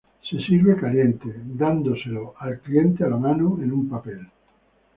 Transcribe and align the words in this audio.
Se 0.27 0.39
sirve 0.41 0.77
caliente, 0.77 1.31
dándolo 1.45 2.33
al 2.39 2.59
cliente 2.61 3.03
a 3.03 3.07
la 3.09 3.17
mano, 3.17 3.59
en 3.61 3.71
un 3.71 3.87
papel. 3.87 4.21